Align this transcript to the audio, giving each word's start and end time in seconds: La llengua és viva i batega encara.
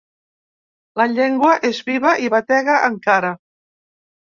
La 1.01 1.07
llengua 1.11 1.51
és 1.69 1.83
viva 1.91 2.15
i 2.25 2.33
batega 2.39 2.81
encara. 2.91 3.33